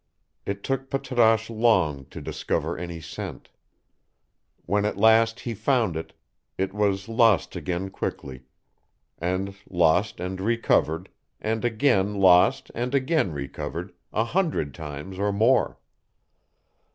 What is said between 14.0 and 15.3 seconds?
a hundred times